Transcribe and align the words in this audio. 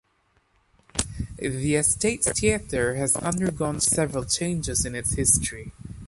The 1.37 1.75
Estates 1.75 2.27
Theatre 2.31 2.95
has 2.95 3.15
undergone 3.15 3.79
several 3.81 4.25
changes 4.25 4.83
in 4.83 4.95
its 4.95 5.11
history. 5.11 5.73